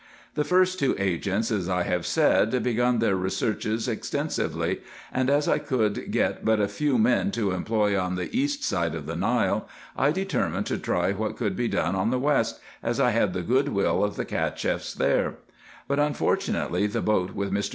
The 0.33 0.43
first 0.43 0.79
two 0.79 0.95
agents, 0.97 1.51
as 1.51 1.69
I 1.69 1.83
have 1.83 2.07
said, 2.07 2.63
begun 2.63 2.97
their 2.97 3.15
researches 3.15 3.87
extensively; 3.87 4.79
and, 5.13 5.29
as 5.29 5.47
I 5.47 5.59
could 5.59 6.09
get 6.11 6.43
but 6.43 6.59
a 6.59 6.67
few 6.67 6.97
men 6.97 7.29
to 7.33 7.51
employ 7.51 7.95
on 7.99 8.15
the 8.15 8.35
east 8.35 8.63
side 8.63 8.95
of 8.95 9.05
the 9.05 9.15
Nile, 9.15 9.67
I 9.95 10.09
determined 10.09 10.65
to 10.65 10.79
try 10.79 11.11
what 11.11 11.37
could 11.37 11.55
be 11.55 11.67
done 11.67 11.93
on 11.93 12.09
the 12.09 12.17
west, 12.17 12.59
as 12.81 12.99
I 12.99 13.11
had 13.11 13.33
the 13.33 13.43
good 13.43 13.69
will 13.69 14.03
of 14.03 14.15
the 14.15 14.25
Cacheffs 14.25 14.95
there; 14.95 15.35
but 15.87 15.99
unfor 15.99 16.35
tunately 16.35 16.91
the 16.91 17.01
boat 17.03 17.35
with 17.35 17.55
Air. 17.55 17.61